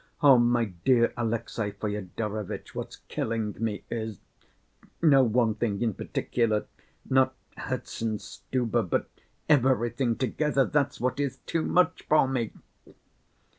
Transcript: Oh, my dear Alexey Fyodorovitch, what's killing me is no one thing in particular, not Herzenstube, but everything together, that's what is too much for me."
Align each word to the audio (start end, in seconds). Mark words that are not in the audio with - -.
Oh, 0.23 0.39
my 0.39 0.65
dear 0.65 1.13
Alexey 1.15 1.73
Fyodorovitch, 1.73 2.73
what's 2.73 2.95
killing 3.07 3.55
me 3.59 3.83
is 3.91 4.19
no 4.99 5.21
one 5.23 5.53
thing 5.53 5.79
in 5.79 5.93
particular, 5.93 6.65
not 7.07 7.35
Herzenstube, 7.55 8.89
but 8.89 9.07
everything 9.47 10.15
together, 10.15 10.65
that's 10.65 10.99
what 10.99 11.19
is 11.19 11.37
too 11.45 11.61
much 11.61 12.01
for 12.09 12.27
me." 12.27 12.51